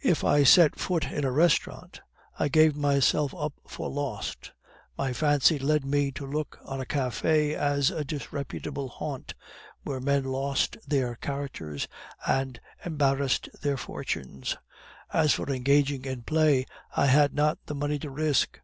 [0.00, 2.02] "If I set foot in a restaurant,
[2.38, 4.52] I gave myself up for lost;
[4.96, 9.34] my fancy led me to look on a cafe as a disreputable haunt,
[9.82, 11.88] where men lost their characters
[12.24, 14.56] and embarrassed their fortunes;
[15.12, 16.64] as for engaging in play,
[16.96, 18.60] I had not the money to risk.